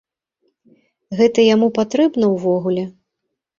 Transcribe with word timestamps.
Гэта 1.19 1.45
яму 1.53 1.69
патрэбна 1.77 2.33
ўвогуле? 2.35 2.89